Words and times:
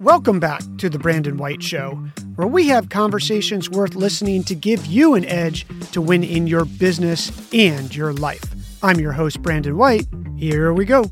Welcome 0.00 0.40
back 0.40 0.62
to 0.78 0.88
The 0.88 0.98
Brandon 0.98 1.36
White 1.36 1.62
Show, 1.62 1.90
where 2.36 2.48
we 2.48 2.68
have 2.68 2.88
conversations 2.88 3.68
worth 3.68 3.94
listening 3.94 4.42
to 4.44 4.54
give 4.54 4.86
you 4.86 5.14
an 5.14 5.26
edge 5.26 5.66
to 5.92 6.00
win 6.00 6.24
in 6.24 6.46
your 6.46 6.64
business 6.64 7.30
and 7.52 7.94
your 7.94 8.14
life. 8.14 8.42
I'm 8.82 8.98
your 8.98 9.12
host, 9.12 9.42
Brandon 9.42 9.76
White. 9.76 10.06
Here 10.38 10.72
we 10.72 10.86
go. 10.86 11.04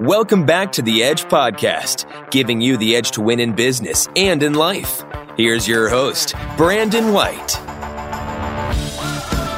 Welcome 0.00 0.44
back 0.44 0.72
to 0.72 0.82
the 0.82 1.04
Edge 1.04 1.22
Podcast, 1.26 2.32
giving 2.32 2.60
you 2.60 2.76
the 2.76 2.96
edge 2.96 3.12
to 3.12 3.20
win 3.20 3.38
in 3.38 3.52
business 3.52 4.08
and 4.16 4.42
in 4.42 4.54
life. 4.54 5.04
Here's 5.36 5.68
your 5.68 5.88
host, 5.88 6.34
Brandon 6.56 7.12
White. 7.12 7.52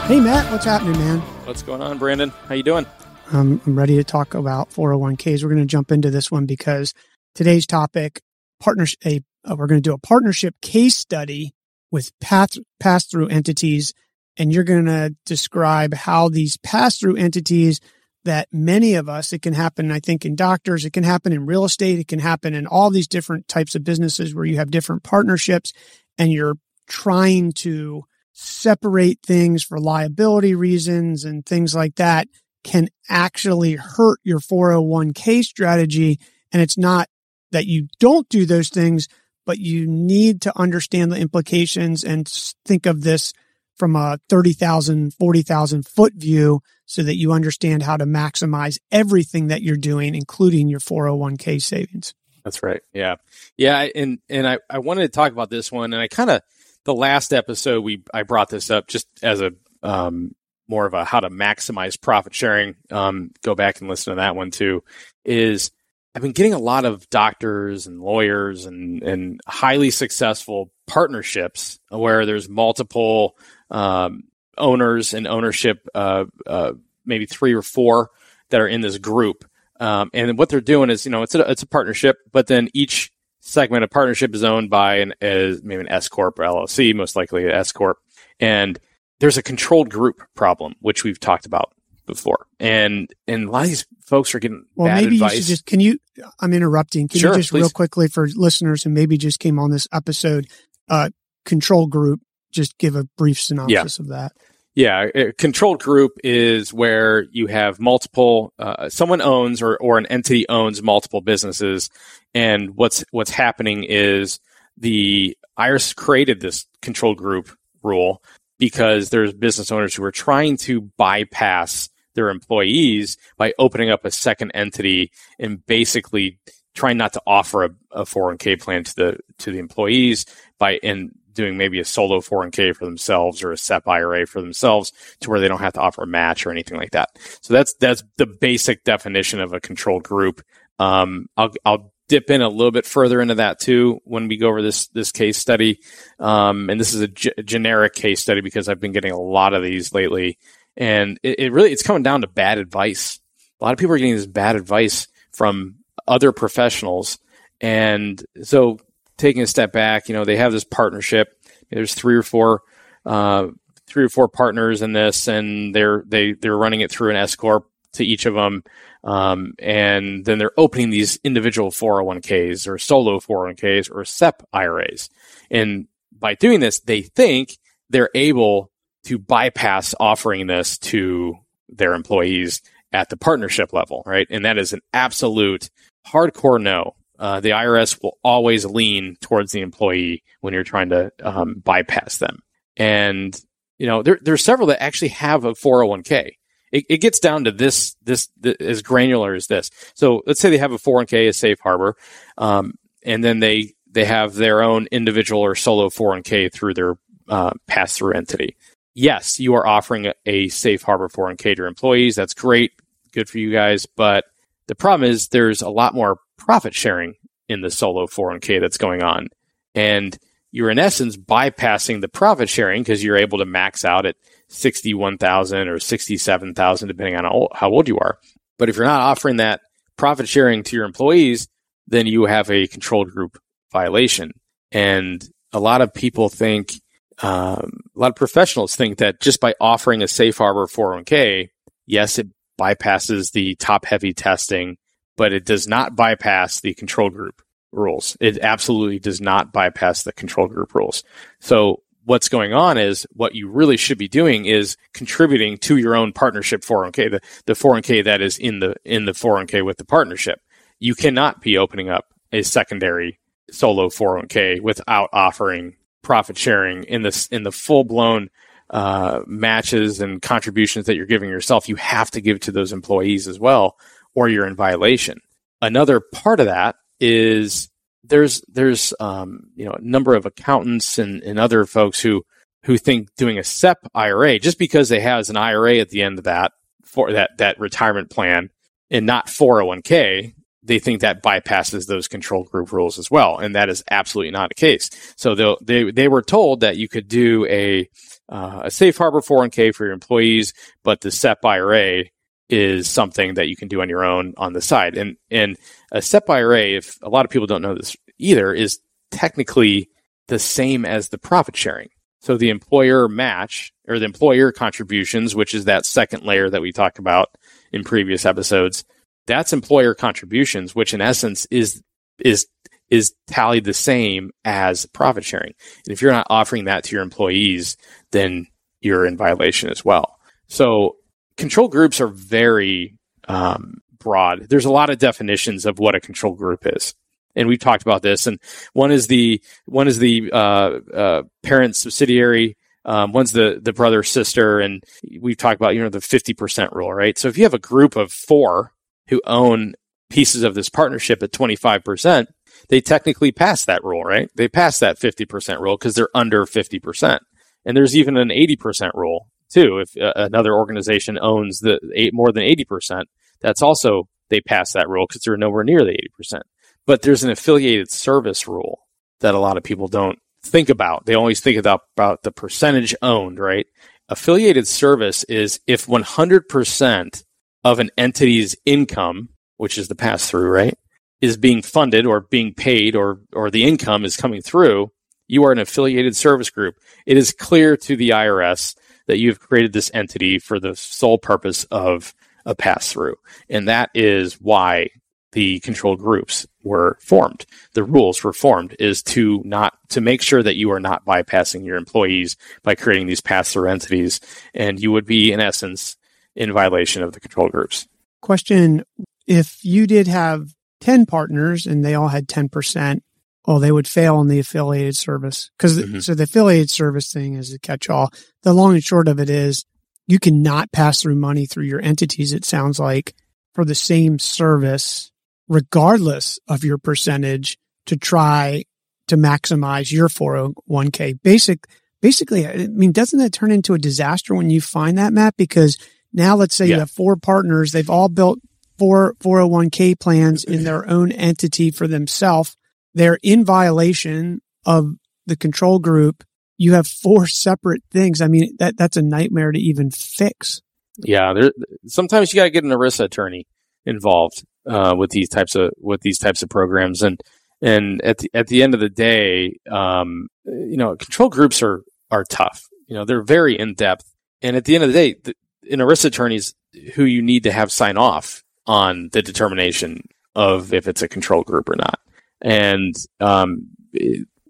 Hey, 0.04 0.20
Matt, 0.20 0.52
what's 0.52 0.66
happening, 0.66 0.98
man? 0.98 1.20
What's 1.46 1.62
going 1.62 1.80
on, 1.80 1.96
Brandon? 1.96 2.28
How 2.48 2.54
you 2.54 2.62
doing? 2.62 2.84
Um, 3.32 3.60
I'm 3.64 3.78
ready 3.78 3.94
to 3.94 4.02
talk 4.02 4.34
about 4.34 4.70
401ks. 4.70 5.42
We're 5.42 5.50
going 5.50 5.62
to 5.62 5.66
jump 5.66 5.92
into 5.92 6.10
this 6.10 6.32
one 6.32 6.46
because 6.46 6.92
today's 7.36 7.64
topic, 7.64 8.20
partnership, 8.58 8.98
a, 9.06 9.20
uh, 9.44 9.54
we're 9.56 9.68
going 9.68 9.80
to 9.80 9.88
do 9.88 9.94
a 9.94 9.98
partnership 9.98 10.56
case 10.60 10.96
study 10.96 11.52
with 11.92 12.10
pass, 12.20 12.58
pass 12.80 13.06
through 13.06 13.28
entities. 13.28 13.94
And 14.36 14.52
you're 14.52 14.64
going 14.64 14.86
to 14.86 15.14
describe 15.26 15.94
how 15.94 16.28
these 16.28 16.56
pass 16.58 16.98
through 16.98 17.16
entities 17.16 17.80
that 18.24 18.48
many 18.52 18.94
of 18.94 19.08
us, 19.08 19.32
it 19.32 19.42
can 19.42 19.54
happen, 19.54 19.92
I 19.92 20.00
think, 20.00 20.24
in 20.24 20.34
doctors, 20.34 20.84
it 20.84 20.92
can 20.92 21.04
happen 21.04 21.32
in 21.32 21.46
real 21.46 21.64
estate, 21.64 22.00
it 22.00 22.08
can 22.08 22.18
happen 22.18 22.52
in 22.52 22.66
all 22.66 22.90
these 22.90 23.08
different 23.08 23.46
types 23.46 23.76
of 23.76 23.84
businesses 23.84 24.34
where 24.34 24.44
you 24.44 24.56
have 24.56 24.72
different 24.72 25.04
partnerships 25.04 25.72
and 26.18 26.32
you're 26.32 26.56
trying 26.88 27.52
to 27.52 28.02
separate 28.32 29.20
things 29.22 29.62
for 29.62 29.78
liability 29.78 30.54
reasons 30.54 31.24
and 31.24 31.46
things 31.46 31.74
like 31.74 31.94
that 31.94 32.26
can 32.62 32.88
actually 33.08 33.74
hurt 33.74 34.20
your 34.22 34.38
401k 34.38 35.42
strategy. 35.42 36.18
And 36.52 36.62
it's 36.62 36.78
not 36.78 37.08
that 37.52 37.66
you 37.66 37.88
don't 37.98 38.28
do 38.28 38.46
those 38.46 38.68
things, 38.68 39.08
but 39.46 39.58
you 39.58 39.86
need 39.86 40.42
to 40.42 40.58
understand 40.58 41.10
the 41.10 41.18
implications 41.18 42.04
and 42.04 42.28
think 42.64 42.86
of 42.86 43.02
this 43.02 43.32
from 43.76 43.96
a 43.96 44.18
30,000, 44.28 45.14
40,000 45.14 45.86
foot 45.86 46.12
view 46.14 46.60
so 46.84 47.02
that 47.02 47.16
you 47.16 47.32
understand 47.32 47.82
how 47.82 47.96
to 47.96 48.04
maximize 48.04 48.78
everything 48.92 49.48
that 49.48 49.62
you're 49.62 49.76
doing, 49.76 50.14
including 50.14 50.68
your 50.68 50.80
401k 50.80 51.62
savings. 51.62 52.14
That's 52.44 52.62
right. 52.62 52.82
Yeah. 52.92 53.16
Yeah. 53.56 53.88
And, 53.94 54.18
and 54.28 54.46
I, 54.46 54.58
I 54.68 54.80
wanted 54.80 55.02
to 55.02 55.08
talk 55.08 55.32
about 55.32 55.50
this 55.50 55.72
one 55.72 55.92
and 55.92 56.02
I 56.02 56.08
kind 56.08 56.30
of, 56.30 56.42
the 56.84 56.94
last 56.94 57.32
episode 57.32 57.82
we, 57.82 58.02
I 58.12 58.22
brought 58.22 58.48
this 58.48 58.70
up 58.70 58.86
just 58.86 59.06
as 59.22 59.40
a, 59.40 59.52
um, 59.82 60.34
more 60.70 60.86
of 60.86 60.94
a 60.94 61.04
how 61.04 61.20
to 61.20 61.28
maximize 61.28 62.00
profit 62.00 62.34
sharing. 62.34 62.76
Um, 62.90 63.32
go 63.42 63.54
back 63.54 63.80
and 63.80 63.90
listen 63.90 64.12
to 64.12 64.20
that 64.20 64.36
one 64.36 64.50
too. 64.50 64.82
Is 65.24 65.72
I've 66.14 66.22
been 66.22 66.32
getting 66.32 66.54
a 66.54 66.58
lot 66.58 66.84
of 66.84 67.10
doctors 67.10 67.86
and 67.86 68.00
lawyers 68.00 68.66
and, 68.66 69.02
and 69.02 69.40
highly 69.46 69.90
successful 69.90 70.72
partnerships 70.86 71.78
where 71.88 72.24
there's 72.24 72.48
multiple 72.48 73.36
um, 73.70 74.24
owners 74.56 75.12
and 75.12 75.26
ownership, 75.26 75.86
uh, 75.94 76.24
uh, 76.46 76.72
maybe 77.04 77.26
three 77.26 77.52
or 77.52 77.62
four 77.62 78.10
that 78.50 78.60
are 78.60 78.68
in 78.68 78.80
this 78.80 78.98
group. 78.98 79.44
Um, 79.78 80.10
and 80.12 80.36
what 80.36 80.48
they're 80.48 80.60
doing 80.60 80.90
is, 80.90 81.04
you 81.04 81.10
know, 81.10 81.22
it's 81.22 81.34
a, 81.34 81.48
it's 81.50 81.62
a 81.62 81.66
partnership, 81.66 82.18
but 82.32 82.46
then 82.46 82.68
each 82.74 83.12
segment 83.40 83.84
of 83.84 83.90
partnership 83.90 84.34
is 84.34 84.44
owned 84.44 84.68
by 84.68 84.96
an, 84.96 85.14
as 85.20 85.62
maybe 85.62 85.80
an 85.80 85.88
S 85.88 86.08
corp 86.08 86.38
or 86.38 86.44
LLC, 86.44 86.94
most 86.94 87.16
likely 87.16 87.44
an 87.44 87.50
S 87.50 87.72
corp, 87.72 87.98
and 88.38 88.78
there's 89.20 89.36
a 89.36 89.42
controlled 89.42 89.90
group 89.90 90.22
problem, 90.34 90.74
which 90.80 91.04
we've 91.04 91.20
talked 91.20 91.46
about 91.46 91.72
before. 92.06 92.46
And 92.58 93.08
and 93.28 93.48
a 93.48 93.50
lot 93.50 93.62
of 93.64 93.68
these 93.68 93.86
folks 94.04 94.34
are 94.34 94.40
getting 94.40 94.64
well. 94.74 94.94
maybe 94.94 95.16
advice. 95.16 95.32
you 95.32 95.42
should 95.42 95.48
just. 95.48 95.66
Can 95.66 95.80
you? 95.80 95.98
I'm 96.40 96.52
interrupting. 96.52 97.08
Can 97.08 97.20
sure, 97.20 97.32
you 97.32 97.38
just 97.38 97.50
please. 97.50 97.60
real 97.60 97.70
quickly 97.70 98.08
for 98.08 98.26
listeners 98.34 98.82
who 98.82 98.90
maybe 98.90 99.16
just 99.16 99.38
came 99.38 99.58
on 99.58 99.70
this 99.70 99.86
episode, 99.92 100.48
uh, 100.88 101.10
control 101.44 101.86
group. 101.86 102.20
Just 102.50 102.76
give 102.78 102.96
a 102.96 103.04
brief 103.16 103.40
synopsis 103.40 103.98
yeah. 103.98 104.02
of 104.02 104.08
that. 104.08 104.32
Yeah, 104.74 105.06
a 105.14 105.32
controlled 105.32 105.82
group 105.82 106.12
is 106.22 106.72
where 106.72 107.22
you 107.30 107.46
have 107.46 107.80
multiple. 107.80 108.52
Uh, 108.58 108.88
someone 108.88 109.20
owns 109.20 109.62
or 109.62 109.76
or 109.76 109.98
an 109.98 110.06
entity 110.06 110.48
owns 110.48 110.82
multiple 110.82 111.20
businesses, 111.20 111.90
and 112.34 112.76
what's 112.76 113.04
what's 113.10 113.30
happening 113.30 113.84
is 113.84 114.40
the 114.76 115.36
IRS 115.58 115.94
created 115.94 116.40
this 116.40 116.66
controlled 116.82 117.18
group 117.18 117.50
rule 117.82 118.22
because 118.60 119.08
there's 119.08 119.32
business 119.32 119.72
owners 119.72 119.94
who 119.94 120.04
are 120.04 120.12
trying 120.12 120.58
to 120.58 120.82
bypass 120.82 121.88
their 122.14 122.28
employees 122.28 123.16
by 123.38 123.54
opening 123.58 123.90
up 123.90 124.04
a 124.04 124.10
second 124.10 124.52
entity 124.52 125.10
and 125.38 125.64
basically 125.66 126.38
trying 126.74 126.98
not 126.98 127.14
to 127.14 127.22
offer 127.26 127.64
a, 127.64 127.70
a 127.92 128.02
401k 128.02 128.60
plan 128.60 128.84
to 128.84 128.94
the 128.94 129.18
to 129.38 129.50
the 129.50 129.58
employees 129.58 130.26
by 130.58 130.78
and 130.82 131.10
doing 131.32 131.56
maybe 131.56 131.80
a 131.80 131.84
solo 131.84 132.20
401k 132.20 132.76
for 132.76 132.84
themselves 132.84 133.42
or 133.42 133.52
a 133.52 133.56
SEP 133.56 133.88
IRA 133.88 134.26
for 134.26 134.42
themselves 134.42 134.92
to 135.20 135.30
where 135.30 135.40
they 135.40 135.48
don't 135.48 135.60
have 135.60 135.72
to 135.72 135.80
offer 135.80 136.02
a 136.02 136.06
match 136.06 136.44
or 136.44 136.50
anything 136.50 136.76
like 136.76 136.90
that. 136.90 137.08
So 137.40 137.54
that's 137.54 137.74
that's 137.80 138.04
the 138.18 138.26
basic 138.26 138.84
definition 138.84 139.40
of 139.40 139.52
a 139.54 139.60
controlled 139.60 140.04
group. 140.04 140.42
Um, 140.78 141.28
I'll 141.36 141.52
I'll 141.64 141.92
dip 142.10 142.28
in 142.28 142.42
a 142.42 142.48
little 142.48 142.72
bit 142.72 142.84
further 142.84 143.20
into 143.20 143.36
that 143.36 143.60
too 143.60 144.00
when 144.04 144.26
we 144.26 144.36
go 144.36 144.48
over 144.48 144.62
this 144.62 144.88
this 144.88 145.12
case 145.12 145.38
study. 145.38 145.78
Um, 146.18 146.68
and 146.68 146.78
this 146.78 146.92
is 146.92 147.00
a 147.00 147.08
g- 147.08 147.32
generic 147.44 147.94
case 147.94 148.20
study 148.20 148.40
because 148.40 148.68
I've 148.68 148.80
been 148.80 148.92
getting 148.92 149.12
a 149.12 149.18
lot 149.18 149.54
of 149.54 149.62
these 149.62 149.94
lately, 149.94 150.36
and 150.76 151.18
it, 151.22 151.38
it, 151.38 151.52
really 151.52 151.72
it's 151.72 151.84
coming 151.84 152.02
down 152.02 152.22
to 152.22 152.26
bad 152.26 152.58
advice. 152.58 153.20
A 153.60 153.64
lot 153.64 153.72
of 153.72 153.78
people 153.78 153.94
are 153.94 153.98
getting 153.98 154.16
this 154.16 154.26
bad 154.26 154.56
advice 154.56 155.06
from 155.30 155.76
other 156.08 156.32
professionals, 156.32 157.18
and 157.60 158.22
so 158.42 158.78
taking 159.16 159.42
a 159.42 159.46
step 159.46 159.72
back, 159.72 160.08
you 160.08 160.14
know, 160.14 160.24
they 160.24 160.36
have 160.36 160.52
this 160.52 160.64
partnership. 160.64 161.28
There's 161.70 161.94
three 161.94 162.16
or 162.16 162.22
four. 162.22 162.62
Uh, 163.06 163.48
three 163.86 164.04
or 164.04 164.08
four 164.08 164.28
partners 164.28 164.82
in 164.82 164.92
this, 164.92 165.26
and 165.26 165.74
they're 165.74 166.04
they 166.06 166.32
they're 166.32 166.56
running 166.56 166.80
it 166.80 166.90
through 166.90 167.10
an 167.10 167.16
S 167.16 167.34
corp 167.34 167.69
to 167.94 168.04
each 168.04 168.26
of 168.26 168.34
them. 168.34 168.62
Um, 169.02 169.54
and 169.58 170.24
then 170.24 170.38
they're 170.38 170.58
opening 170.58 170.90
these 170.90 171.18
individual 171.24 171.70
401ks 171.70 172.68
or 172.68 172.78
solo 172.78 173.18
401ks 173.18 173.90
or 173.90 174.04
SEP 174.04 174.42
IRAs. 174.52 175.08
And 175.50 175.88
by 176.12 176.34
doing 176.34 176.60
this, 176.60 176.80
they 176.80 177.02
think 177.02 177.56
they're 177.88 178.10
able 178.14 178.70
to 179.04 179.18
bypass 179.18 179.94
offering 179.98 180.46
this 180.46 180.78
to 180.78 181.36
their 181.68 181.94
employees 181.94 182.62
at 182.92 183.08
the 183.08 183.16
partnership 183.16 183.72
level, 183.72 184.02
right? 184.04 184.26
And 184.30 184.44
that 184.44 184.58
is 184.58 184.72
an 184.72 184.80
absolute 184.92 185.70
hardcore 186.06 186.60
no. 186.60 186.94
Uh, 187.18 187.40
the 187.40 187.50
IRS 187.50 188.02
will 188.02 188.18
always 188.24 188.64
lean 188.64 189.16
towards 189.20 189.52
the 189.52 189.60
employee 189.60 190.22
when 190.40 190.54
you're 190.54 190.64
trying 190.64 190.88
to 190.90 191.12
um, 191.22 191.60
bypass 191.62 192.18
them. 192.18 192.40
And, 192.76 193.38
you 193.78 193.86
know, 193.86 194.02
there, 194.02 194.18
there 194.22 194.34
are 194.34 194.38
several 194.38 194.68
that 194.68 194.82
actually 194.82 195.08
have 195.08 195.44
a 195.44 195.52
401k 195.52 196.32
it, 196.72 196.84
it 196.88 196.98
gets 196.98 197.18
down 197.18 197.44
to 197.44 197.52
this, 197.52 197.96
this, 198.02 198.28
this, 198.38 198.56
as 198.60 198.82
granular 198.82 199.34
as 199.34 199.46
this. 199.46 199.70
So 199.94 200.22
let's 200.26 200.40
say 200.40 200.50
they 200.50 200.58
have 200.58 200.72
a 200.72 200.78
401k, 200.78 201.28
a 201.28 201.32
safe 201.32 201.60
harbor, 201.60 201.96
um, 202.38 202.74
and 203.02 203.24
then 203.24 203.40
they, 203.40 203.74
they 203.90 204.04
have 204.04 204.34
their 204.34 204.62
own 204.62 204.86
individual 204.90 205.42
or 205.42 205.54
solo 205.54 205.88
401k 205.88 206.52
through 206.52 206.74
their 206.74 206.94
uh, 207.28 207.52
pass 207.66 207.96
through 207.96 208.14
entity. 208.14 208.56
Yes, 208.94 209.40
you 209.40 209.54
are 209.54 209.66
offering 209.66 210.06
a, 210.06 210.14
a 210.26 210.48
safe 210.48 210.82
harbor 210.82 211.08
401k 211.08 211.56
to 211.56 211.66
employees. 211.66 212.16
That's 212.16 212.34
great. 212.34 212.72
Good 213.12 213.28
for 213.28 213.38
you 213.38 213.52
guys. 213.52 213.86
But 213.86 214.24
the 214.66 214.74
problem 214.74 215.08
is 215.08 215.28
there's 215.28 215.62
a 215.62 215.70
lot 215.70 215.94
more 215.94 216.18
profit 216.36 216.74
sharing 216.74 217.14
in 217.48 217.60
the 217.60 217.70
solo 217.70 218.06
401k 218.06 218.60
that's 218.60 218.78
going 218.78 219.02
on. 219.02 219.28
And 219.74 220.16
you're 220.52 220.70
in 220.70 220.78
essence 220.78 221.16
bypassing 221.16 222.00
the 222.00 222.08
profit 222.08 222.48
sharing 222.48 222.82
because 222.82 223.02
you're 223.02 223.16
able 223.16 223.38
to 223.38 223.44
max 223.44 223.84
out 223.84 224.06
at 224.06 224.16
61,000 224.50 225.68
or 225.68 225.78
67,000 225.78 226.88
depending 226.88 227.16
on 227.16 227.48
how 227.54 227.70
old 227.70 227.88
you 227.88 227.98
are. 227.98 228.18
But 228.58 228.68
if 228.68 228.76
you're 228.76 228.84
not 228.84 229.00
offering 229.00 229.36
that 229.36 229.60
profit 229.96 230.28
sharing 230.28 230.62
to 230.64 230.76
your 230.76 230.84
employees, 230.84 231.48
then 231.86 232.06
you 232.06 232.24
have 232.24 232.50
a 232.50 232.66
controlled 232.66 233.10
group 233.10 233.38
violation. 233.72 234.32
And 234.72 235.26
a 235.52 235.60
lot 235.60 235.80
of 235.80 235.94
people 235.94 236.28
think, 236.28 236.74
um, 237.22 237.80
a 237.96 237.98
lot 237.98 238.10
of 238.10 238.16
professionals 238.16 238.76
think 238.76 238.98
that 238.98 239.20
just 239.20 239.40
by 239.40 239.54
offering 239.60 240.02
a 240.02 240.08
safe 240.08 240.38
harbor 240.38 240.66
401k, 240.66 241.48
yes, 241.86 242.18
it 242.18 242.28
bypasses 242.60 243.32
the 243.32 243.54
top 243.56 243.84
heavy 243.84 244.12
testing, 244.12 244.76
but 245.16 245.32
it 245.32 245.44
does 245.44 245.66
not 245.66 245.96
bypass 245.96 246.60
the 246.60 246.74
control 246.74 247.10
group 247.10 247.42
rules. 247.72 248.16
It 248.20 248.38
absolutely 248.38 248.98
does 248.98 249.20
not 249.20 249.52
bypass 249.52 250.02
the 250.02 250.12
control 250.12 250.48
group 250.48 250.74
rules. 250.74 251.04
So 251.40 251.82
what's 252.10 252.28
going 252.28 252.52
on 252.52 252.76
is 252.76 253.06
what 253.12 253.36
you 253.36 253.48
really 253.48 253.76
should 253.76 253.96
be 253.96 254.08
doing 254.08 254.44
is 254.44 254.76
contributing 254.92 255.56
to 255.56 255.76
your 255.76 255.94
own 255.94 256.12
partnership 256.12 256.60
401k, 256.62 257.08
the, 257.08 257.20
the 257.46 257.52
401k 257.52 258.02
that 258.02 258.20
is 258.20 258.36
in 258.36 258.58
the, 258.58 258.74
in 258.84 259.04
the 259.04 259.12
401k 259.12 259.64
with 259.64 259.76
the 259.76 259.84
partnership. 259.84 260.40
You 260.80 260.96
cannot 260.96 261.40
be 261.40 261.56
opening 261.56 261.88
up 261.88 262.06
a 262.32 262.42
secondary 262.42 263.20
solo 263.52 263.90
401k 263.90 264.60
without 264.60 265.08
offering 265.12 265.76
profit 266.02 266.36
sharing 266.36 266.82
in 266.82 267.02
this, 267.02 267.28
in 267.28 267.44
the 267.44 267.52
full 267.52 267.84
blown, 267.84 268.28
uh, 268.70 269.20
matches 269.28 270.00
and 270.00 270.20
contributions 270.20 270.86
that 270.86 270.96
you're 270.96 271.06
giving 271.06 271.30
yourself. 271.30 271.68
You 271.68 271.76
have 271.76 272.10
to 272.10 272.20
give 272.20 272.40
to 272.40 272.50
those 272.50 272.72
employees 272.72 273.28
as 273.28 273.38
well, 273.38 273.76
or 274.16 274.28
you're 274.28 274.48
in 274.48 274.56
violation. 274.56 275.20
another 275.62 276.00
part 276.00 276.40
of 276.40 276.46
that 276.46 276.74
is 276.98 277.69
there's 278.10 278.42
there's 278.48 278.92
um, 279.00 279.44
you 279.54 279.64
know 279.64 279.72
a 279.72 279.80
number 279.80 280.14
of 280.14 280.26
accountants 280.26 280.98
and, 280.98 281.22
and 281.22 281.38
other 281.38 281.64
folks 281.64 282.00
who 282.00 282.22
who 282.64 282.76
think 282.76 283.08
doing 283.16 283.38
a 283.38 283.44
SEP 283.44 283.78
IRA 283.94 284.38
just 284.38 284.58
because 284.58 284.90
they 284.90 285.00
has 285.00 285.30
an 285.30 285.36
IRA 285.36 285.78
at 285.78 285.88
the 285.88 286.02
end 286.02 286.18
of 286.18 286.24
that 286.24 286.52
for 286.84 287.12
that 287.12 287.30
that 287.38 287.58
retirement 287.58 288.10
plan 288.10 288.50
and 288.90 289.06
not 289.06 289.28
401k 289.28 290.34
they 290.62 290.78
think 290.78 291.00
that 291.00 291.22
bypasses 291.22 291.86
those 291.86 292.06
control 292.06 292.44
group 292.44 292.70
rules 292.70 292.98
as 292.98 293.10
well. 293.10 293.38
And 293.38 293.56
that 293.56 293.70
is 293.70 293.82
absolutely 293.90 294.30
not 294.30 294.50
the 294.50 294.54
case. 294.54 294.90
So 295.16 295.34
they 295.34 295.56
they 295.62 295.90
they 295.90 296.08
were 296.08 296.22
told 296.22 296.60
that 296.60 296.76
you 296.76 296.88
could 296.88 297.08
do 297.08 297.46
a 297.46 297.88
uh, 298.28 298.62
a 298.64 298.70
safe 298.70 298.96
harbor 298.96 299.20
401k 299.20 299.74
for 299.74 299.84
your 299.84 299.94
employees 299.94 300.52
but 300.84 301.00
the 301.00 301.10
SEP 301.10 301.44
IRA 301.44 302.04
is 302.50 302.88
something 302.88 303.34
that 303.34 303.48
you 303.48 303.56
can 303.56 303.68
do 303.68 303.80
on 303.80 303.88
your 303.88 304.04
own 304.04 304.34
on 304.36 304.52
the 304.52 304.60
side 304.60 304.96
and 304.96 305.16
and 305.30 305.56
a 305.92 306.02
SEP 306.02 306.28
IRA 306.28 306.62
if 306.62 306.98
a 307.02 307.08
lot 307.08 307.24
of 307.24 307.30
people 307.30 307.46
don't 307.46 307.62
know 307.62 307.74
this 307.74 307.96
either 308.18 308.52
is 308.52 308.80
technically 309.10 309.88
the 310.28 310.38
same 310.38 310.84
as 310.84 311.08
the 311.08 311.18
profit 311.18 311.56
sharing 311.56 311.88
so 312.20 312.36
the 312.36 312.50
employer 312.50 313.08
match 313.08 313.72
or 313.88 313.98
the 313.98 314.04
employer 314.04 314.52
contributions, 314.52 315.34
which 315.34 315.54
is 315.54 315.64
that 315.64 315.86
second 315.86 316.22
layer 316.22 316.50
that 316.50 316.60
we 316.60 316.70
talked 316.70 316.98
about 316.98 317.30
in 317.72 317.82
previous 317.82 318.26
episodes, 318.26 318.84
that's 319.26 319.52
employer 319.52 319.94
contributions, 319.94 320.74
which 320.74 320.92
in 320.92 321.00
essence 321.00 321.46
is 321.50 321.82
is 322.18 322.46
is 322.90 323.14
tallied 323.26 323.64
the 323.64 323.72
same 323.72 324.32
as 324.44 324.84
profit 324.86 325.24
sharing. 325.24 325.54
And 325.86 325.92
if 325.92 326.02
you're 326.02 326.12
not 326.12 326.26
offering 326.28 326.64
that 326.64 326.84
to 326.84 326.96
your 326.96 327.02
employees, 327.02 327.76
then 328.10 328.46
you're 328.80 329.06
in 329.06 329.16
violation 329.16 329.70
as 329.70 329.84
well. 329.84 330.16
So 330.48 330.96
control 331.40 331.68
groups 331.68 332.00
are 332.00 332.08
very 332.08 332.96
um, 333.26 333.78
broad. 333.98 334.48
There's 334.48 334.64
a 334.64 334.72
lot 334.72 334.90
of 334.90 334.98
definitions 334.98 335.66
of 335.66 335.78
what 335.78 335.94
a 335.94 336.00
control 336.00 336.34
group 336.34 336.66
is 336.66 336.94
and 337.36 337.48
we've 337.48 337.60
talked 337.60 337.82
about 337.82 338.02
this. 338.02 338.26
And 338.26 338.38
one 338.72 338.90
is 338.90 339.06
the 339.06 339.42
one 339.66 339.88
is 339.88 339.98
the 339.98 340.30
uh, 340.32 340.78
uh, 340.94 341.22
parent 341.42 341.76
subsidiary. 341.76 342.56
Um, 342.84 343.12
one's 343.12 343.32
the 343.32 343.60
the 343.62 343.72
brother 343.72 344.02
sister, 344.02 344.60
and 344.60 344.82
we've 345.20 345.36
talked 345.36 345.60
about 345.60 345.74
you 345.74 345.82
know 345.82 345.88
the 345.88 346.00
fifty 346.00 346.34
percent 346.34 346.72
rule, 346.72 346.92
right? 346.92 347.16
So 347.18 347.28
if 347.28 347.36
you 347.36 347.44
have 347.44 347.54
a 347.54 347.58
group 347.58 347.96
of 347.96 348.12
four 348.12 348.72
who 349.08 349.20
own 349.26 349.74
pieces 350.08 350.42
of 350.42 350.54
this 350.54 350.68
partnership 350.68 351.22
at 351.22 351.32
twenty 351.32 351.56
five 351.56 351.84
percent, 351.84 352.30
they 352.68 352.80
technically 352.80 353.32
pass 353.32 353.64
that 353.66 353.84
rule, 353.84 354.02
right? 354.02 354.30
They 354.34 354.48
pass 354.48 354.78
that 354.78 354.98
fifty 354.98 355.24
percent 355.24 355.60
rule 355.60 355.76
because 355.76 355.94
they're 355.94 356.14
under 356.14 356.46
fifty 356.46 356.78
percent. 356.78 357.22
And 357.64 357.76
there's 357.76 357.94
even 357.94 358.16
an 358.16 358.30
eighty 358.30 358.56
percent 358.56 358.94
rule 358.94 359.28
too. 359.50 359.78
If 359.78 359.96
uh, 360.00 360.12
another 360.16 360.54
organization 360.54 361.18
owns 361.20 361.60
the 361.60 361.78
eight 361.94 362.14
more 362.14 362.32
than 362.32 362.42
eighty 362.42 362.64
percent, 362.64 363.08
that's 363.40 363.62
also 363.62 364.08
they 364.28 364.40
pass 364.40 364.72
that 364.72 364.88
rule 364.88 365.06
because 365.08 365.22
they're 365.22 365.36
nowhere 365.36 365.64
near 365.64 365.84
the 365.84 365.92
eighty 365.92 366.10
percent. 366.16 366.44
But 366.86 367.02
there's 367.02 367.24
an 367.24 367.30
affiliated 367.30 367.90
service 367.90 368.48
rule 368.48 368.80
that 369.20 369.34
a 369.34 369.38
lot 369.38 369.56
of 369.56 369.62
people 369.62 369.88
don't 369.88 370.18
think 370.42 370.68
about. 370.68 371.06
They 371.06 371.14
always 371.14 371.40
think 371.40 371.58
about, 371.58 371.82
about 371.96 372.22
the 372.22 372.32
percentage 372.32 372.94
owned, 373.02 373.38
right? 373.38 373.66
Affiliated 374.08 374.66
service 374.66 375.24
is 375.24 375.60
if 375.66 375.86
100% 375.86 377.24
of 377.62 377.78
an 377.78 377.90
entity's 377.96 378.56
income, 378.64 379.28
which 379.56 379.78
is 379.78 379.88
the 379.88 379.94
pass 379.94 380.28
through, 380.28 380.48
right, 380.48 380.76
is 381.20 381.36
being 381.36 381.62
funded 381.62 382.06
or 382.06 382.22
being 382.22 382.54
paid 382.54 382.96
or, 382.96 383.20
or 383.32 383.50
the 383.50 383.64
income 383.64 384.04
is 384.04 384.16
coming 384.16 384.40
through, 384.40 384.90
you 385.28 385.44
are 385.44 385.52
an 385.52 385.58
affiliated 385.58 386.16
service 386.16 386.50
group. 386.50 386.76
It 387.06 387.16
is 387.16 387.32
clear 387.32 387.76
to 387.76 387.96
the 387.96 388.10
IRS 388.10 388.74
that 389.10 389.18
you've 389.18 389.40
created 389.40 389.72
this 389.72 389.90
entity 389.92 390.38
for 390.38 390.60
the 390.60 390.76
sole 390.76 391.18
purpose 391.18 391.64
of 391.64 392.14
a 392.46 392.54
pass 392.54 392.92
through. 392.92 393.16
And 393.48 393.66
that 393.66 393.90
is 393.92 394.34
why 394.34 394.90
the 395.32 395.58
control 395.60 395.96
groups 395.96 396.46
were 396.62 396.96
formed. 397.00 397.44
The 397.74 397.82
rules 397.82 398.22
were 398.22 398.32
formed 398.32 398.76
is 398.78 399.02
to 399.04 399.42
not 399.44 399.74
to 399.88 400.00
make 400.00 400.22
sure 400.22 400.44
that 400.44 400.56
you 400.56 400.70
are 400.70 400.78
not 400.78 401.04
bypassing 401.04 401.64
your 401.64 401.76
employees 401.76 402.36
by 402.62 402.76
creating 402.76 403.08
these 403.08 403.20
pass 403.20 403.52
through 403.52 403.68
entities. 403.68 404.20
And 404.54 404.80
you 404.80 404.92
would 404.92 405.06
be 405.06 405.32
in 405.32 405.40
essence 405.40 405.96
in 406.36 406.52
violation 406.52 407.02
of 407.02 407.12
the 407.12 407.20
control 407.20 407.48
groups. 407.48 407.88
Question 408.22 408.84
if 409.26 409.58
you 409.64 409.88
did 409.88 410.06
have 410.06 410.54
10 410.82 411.06
partners 411.06 411.66
and 411.66 411.84
they 411.84 411.94
all 411.94 412.08
had 412.08 412.28
10%, 412.28 413.00
oh, 413.46 413.58
they 413.58 413.72
would 413.72 413.88
fail 413.88 414.20
in 414.20 414.28
the 414.28 414.38
affiliated 414.38 414.96
service. 414.96 415.50
because 415.56 415.78
mm-hmm. 415.78 415.98
so 416.00 416.14
the 416.14 416.24
affiliated 416.24 416.70
service 416.70 417.12
thing 417.12 417.34
is 417.34 417.52
a 417.52 417.58
catch 417.58 417.88
all. 417.88 418.10
The 418.42 418.52
long 418.52 418.74
and 418.74 418.84
short 418.84 419.08
of 419.08 419.18
it 419.18 419.30
is 419.30 419.64
you 420.06 420.18
cannot 420.18 420.72
pass 420.72 421.00
through 421.00 421.16
money 421.16 421.46
through 421.46 421.64
your 421.64 421.80
entities. 421.80 422.32
It 422.32 422.44
sounds 422.44 422.78
like 422.78 423.14
for 423.54 423.64
the 423.64 423.74
same 423.74 424.18
service, 424.18 425.10
regardless 425.48 426.38
of 426.48 426.64
your 426.64 426.78
percentage 426.78 427.58
to 427.86 427.96
try 427.96 428.64
to 429.08 429.16
maximize 429.16 429.90
your 429.90 430.08
401k 430.08 431.22
basic. 431.22 431.66
Basically, 432.00 432.46
I 432.46 432.68
mean, 432.68 432.92
doesn't 432.92 433.18
that 433.18 433.32
turn 433.32 433.50
into 433.50 433.74
a 433.74 433.78
disaster 433.78 434.34
when 434.34 434.50
you 434.50 434.60
find 434.60 434.96
that, 434.98 435.12
Matt? 435.12 435.36
Because 435.36 435.76
now 436.12 436.34
let's 436.36 436.54
say 436.54 436.66
yeah. 436.66 436.74
you 436.74 436.80
have 436.80 436.90
four 436.90 437.16
partners, 437.16 437.72
they've 437.72 437.90
all 437.90 438.08
built 438.08 438.38
four 438.78 439.14
401k 439.20 439.98
plans 440.00 440.44
in 440.44 440.54
mm-hmm. 440.54 440.64
their 440.64 440.88
own 440.88 441.12
entity 441.12 441.70
for 441.70 441.86
themselves 441.86 442.56
they're 442.94 443.18
in 443.22 443.44
violation 443.44 444.40
of 444.64 444.94
the 445.26 445.36
control 445.36 445.78
group. 445.78 446.24
You 446.56 446.74
have 446.74 446.86
four 446.86 447.26
separate 447.26 447.82
things. 447.90 448.20
I 448.20 448.28
mean, 448.28 448.56
that, 448.58 448.76
that's 448.76 448.96
a 448.96 449.02
nightmare 449.02 449.52
to 449.52 449.58
even 449.58 449.90
fix. 449.90 450.60
Yeah. 450.98 451.32
There, 451.32 451.52
sometimes 451.86 452.32
you 452.32 452.38
got 452.40 452.44
to 452.44 452.50
get 452.50 452.64
an 452.64 452.70
ERISA 452.70 453.04
attorney 453.04 453.46
involved 453.86 454.44
uh, 454.66 454.94
with 454.96 455.10
these 455.10 455.28
types 455.28 455.54
of 455.54 455.70
with 455.78 456.02
these 456.02 456.18
types 456.18 456.42
of 456.42 456.50
programs 456.50 457.02
and 457.02 457.20
and 457.62 458.00
at 458.02 458.18
the 458.18 458.30
at 458.34 458.46
the 458.46 458.62
end 458.62 458.74
of 458.74 458.80
the 458.80 458.88
day, 458.88 459.58
um, 459.70 460.28
you 460.44 460.76
know, 460.76 460.96
control 460.96 461.28
groups 461.28 461.62
are 461.62 461.82
are 462.10 462.24
tough. 462.24 462.66
You 462.86 462.94
know, 462.94 463.04
they're 463.04 463.22
very 463.22 463.58
in 463.58 463.74
depth, 463.74 464.10
and 464.42 464.56
at 464.56 464.64
the 464.64 464.74
end 464.74 464.84
of 464.84 464.92
the 464.92 464.94
day, 464.94 465.14
the, 465.22 465.34
an 465.70 465.80
ERISA 465.80 466.06
attorneys 466.06 466.54
who 466.94 467.04
you 467.04 467.22
need 467.22 467.44
to 467.44 467.52
have 467.52 467.70
sign 467.70 467.96
off 467.96 468.42
on 468.66 469.10
the 469.12 469.22
determination 469.22 470.02
of 470.34 470.72
if 470.72 470.88
it's 470.88 471.02
a 471.02 471.08
control 471.08 471.42
group 471.42 471.68
or 471.68 471.76
not. 471.76 472.00
And 472.42 472.94
um, 473.20 473.68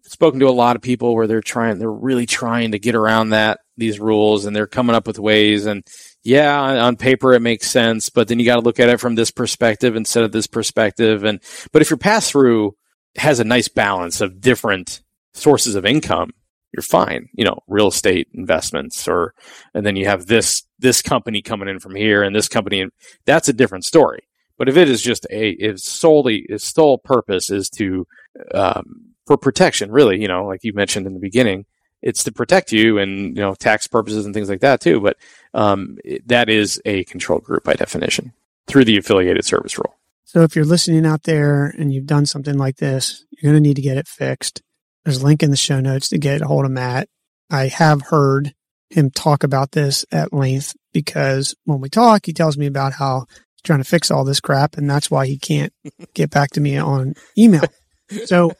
spoken 0.02 0.40
to 0.40 0.48
a 0.48 0.50
lot 0.50 0.76
of 0.76 0.82
people 0.82 1.14
where 1.14 1.26
they're 1.26 1.40
trying, 1.40 1.78
they're 1.78 1.90
really 1.90 2.26
trying 2.26 2.72
to 2.72 2.78
get 2.78 2.94
around 2.94 3.30
that 3.30 3.60
these 3.76 3.98
rules, 4.00 4.44
and 4.44 4.54
they're 4.54 4.66
coming 4.66 4.94
up 4.94 5.06
with 5.06 5.18
ways. 5.18 5.66
And 5.66 5.86
yeah, 6.22 6.60
on 6.60 6.96
paper 6.96 7.32
it 7.32 7.40
makes 7.40 7.70
sense, 7.70 8.10
but 8.10 8.28
then 8.28 8.38
you 8.38 8.44
got 8.44 8.56
to 8.56 8.62
look 8.62 8.80
at 8.80 8.88
it 8.88 9.00
from 9.00 9.14
this 9.14 9.30
perspective 9.30 9.96
instead 9.96 10.24
of 10.24 10.32
this 10.32 10.46
perspective. 10.46 11.24
And 11.24 11.40
but 11.72 11.82
if 11.82 11.90
your 11.90 11.96
pass 11.96 12.30
through 12.30 12.74
has 13.16 13.40
a 13.40 13.44
nice 13.44 13.68
balance 13.68 14.20
of 14.20 14.40
different 14.40 15.00
sources 15.34 15.74
of 15.74 15.86
income, 15.86 16.30
you're 16.72 16.82
fine. 16.82 17.28
You 17.32 17.44
know, 17.44 17.58
real 17.66 17.88
estate 17.88 18.28
investments, 18.34 19.08
or 19.08 19.34
and 19.74 19.84
then 19.84 19.96
you 19.96 20.06
have 20.06 20.26
this 20.26 20.64
this 20.78 21.02
company 21.02 21.42
coming 21.42 21.68
in 21.68 21.80
from 21.80 21.94
here 21.94 22.22
and 22.22 22.34
this 22.34 22.48
company, 22.48 22.80
and 22.80 22.92
that's 23.26 23.48
a 23.48 23.52
different 23.52 23.84
story. 23.84 24.20
But 24.60 24.68
if 24.68 24.76
it 24.76 24.90
is 24.90 25.00
just 25.00 25.26
a, 25.30 25.52
if 25.52 25.80
solely 25.80 26.40
its 26.40 26.66
sole 26.66 26.98
purpose 26.98 27.50
is 27.50 27.70
to 27.70 28.06
um, 28.52 29.06
for 29.26 29.38
protection, 29.38 29.90
really, 29.90 30.20
you 30.20 30.28
know, 30.28 30.44
like 30.44 30.64
you 30.64 30.74
mentioned 30.74 31.06
in 31.06 31.14
the 31.14 31.18
beginning, 31.18 31.64
it's 32.02 32.24
to 32.24 32.32
protect 32.32 32.70
you 32.70 32.98
and 32.98 33.34
you 33.34 33.42
know 33.42 33.54
tax 33.54 33.86
purposes 33.86 34.26
and 34.26 34.34
things 34.34 34.50
like 34.50 34.60
that 34.60 34.82
too. 34.82 35.00
But 35.00 35.16
um, 35.54 35.96
that 36.26 36.50
is 36.50 36.78
a 36.84 37.04
control 37.04 37.38
group 37.38 37.64
by 37.64 37.72
definition 37.72 38.34
through 38.66 38.84
the 38.84 38.98
affiliated 38.98 39.46
service 39.46 39.78
rule. 39.78 39.94
So 40.24 40.42
if 40.42 40.54
you're 40.54 40.66
listening 40.66 41.06
out 41.06 41.22
there 41.22 41.64
and 41.78 41.90
you've 41.90 42.04
done 42.04 42.26
something 42.26 42.58
like 42.58 42.76
this, 42.76 43.24
you're 43.30 43.52
going 43.52 43.62
to 43.62 43.66
need 43.66 43.76
to 43.76 43.82
get 43.82 43.96
it 43.96 44.08
fixed. 44.08 44.60
There's 45.06 45.22
a 45.22 45.24
link 45.24 45.42
in 45.42 45.50
the 45.50 45.56
show 45.56 45.80
notes 45.80 46.10
to 46.10 46.18
get 46.18 46.42
a 46.42 46.46
hold 46.46 46.66
of 46.66 46.70
Matt. 46.70 47.08
I 47.48 47.68
have 47.68 48.02
heard 48.02 48.52
him 48.90 49.10
talk 49.10 49.42
about 49.42 49.72
this 49.72 50.04
at 50.12 50.34
length 50.34 50.76
because 50.92 51.54
when 51.64 51.80
we 51.80 51.88
talk, 51.88 52.26
he 52.26 52.34
tells 52.34 52.58
me 52.58 52.66
about 52.66 52.92
how 52.92 53.24
trying 53.60 53.80
to 53.80 53.88
fix 53.88 54.10
all 54.10 54.24
this 54.24 54.40
crap, 54.40 54.76
and 54.76 54.88
that's 54.88 55.10
why 55.10 55.26
he 55.26 55.38
can't 55.38 55.72
get 56.14 56.30
back 56.30 56.50
to 56.52 56.60
me 56.60 56.76
on 56.76 57.14
email. 57.36 57.64
So 58.26 58.52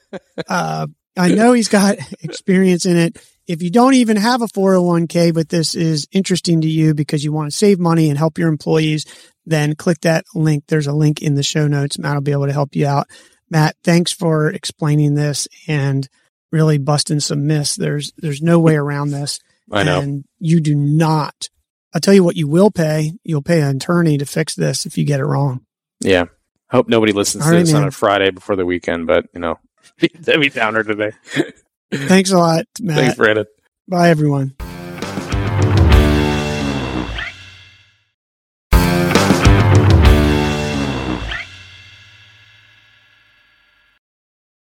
uh, 0.49 0.87
I 1.17 1.29
know 1.35 1.53
he's 1.53 1.69
got 1.69 1.97
experience 2.23 2.87
in 2.87 2.97
it. 2.97 3.19
If 3.47 3.63
you 3.63 3.71
don't 3.71 3.95
even 3.95 4.17
have 4.17 4.43
a 4.43 4.47
401k, 4.47 5.35
but 5.35 5.49
this 5.49 5.75
is 5.75 6.07
interesting 6.13 6.61
to 6.61 6.69
you 6.69 6.95
because 6.95 7.25
you 7.25 7.33
want 7.33 7.51
to 7.51 7.57
save 7.57 7.81
money 7.81 8.09
and 8.09 8.17
help 8.17 8.39
your 8.39 8.49
employees, 8.49 9.07
then 9.45 9.75
click 9.75 10.01
that 10.03 10.25
link. 10.35 10.65
There's 10.69 10.87
a 10.87 10.93
link 10.93 11.21
in 11.21 11.35
the 11.35 11.43
show 11.43 11.67
notes. 11.67 11.99
Matt 11.99 12.15
will 12.15 12.21
be 12.21 12.33
able 12.33 12.47
to 12.47 12.53
help 12.53 12.77
you 12.77 12.87
out. 12.87 13.09
Matt, 13.51 13.75
thanks 13.83 14.13
for 14.13 14.51
explaining 14.51 15.15
this 15.15 15.49
and 15.67 16.09
really 16.53 16.79
busting 16.79 17.19
some 17.21 17.49
myths. 17.49 17.75
There's, 17.75 18.13
there's 18.19 18.41
no 18.41 18.61
way 18.61 18.77
around 18.77 19.11
this. 19.11 19.41
I 19.71 19.83
know. 19.83 20.01
And 20.01 20.25
you 20.39 20.61
do 20.61 20.77
not. 20.77 21.49
I'll 21.93 22.01
tell 22.01 22.15
you 22.15 22.25
what 22.25 22.37
you 22.37 22.47
will 22.49 22.71
pay. 22.71 23.13
You'll 23.25 23.43
pay 23.43 23.61
an 23.63 23.77
attorney 23.77 24.19
to 24.19 24.27
fix 24.27 24.55
this 24.55 24.87
if 24.87 24.97
you 24.97 25.05
get 25.05 25.21
it 25.21 25.25
wrong. 25.25 25.65
Yeah. 26.01 26.27
Hope 26.71 26.89
nobody 26.89 27.13
listens 27.13 27.45
All 27.45 27.51
to 27.51 27.57
right, 27.57 27.61
this 27.63 27.73
man. 27.73 27.83
on 27.83 27.89
a 27.89 27.93
Friday 27.93 28.31
before 28.31 28.55
the 28.57 28.65
weekend, 28.65 29.07
but 29.07 29.27
you 29.35 29.41
know, 29.41 29.59
Debbie 30.21 30.51
Downer 30.51 30.85
today. 30.85 31.13
Thanks 31.93 32.31
a 32.31 32.39
lot, 32.39 32.67
Matt. 32.81 32.97
Thanks, 32.97 33.17
Brandon. 33.17 33.47
Bye, 33.89 34.11
everyone. 34.11 34.55